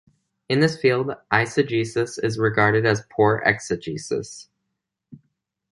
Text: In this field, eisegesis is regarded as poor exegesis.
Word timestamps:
In 0.49 0.61
this 0.61 0.75
field, 0.81 1.13
eisegesis 1.31 2.17
is 2.23 2.39
regarded 2.39 2.87
as 2.87 3.03
poor 3.11 3.43
exegesis. 3.45 4.49